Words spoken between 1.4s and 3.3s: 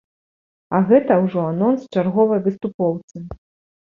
анонс чарговай выступоўцы.